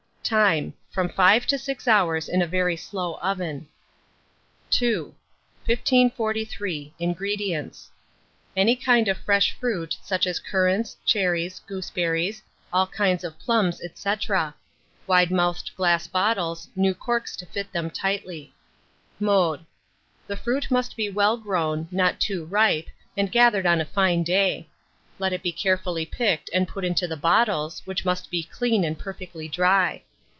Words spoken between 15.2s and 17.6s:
mouthed glass bottles, new corks to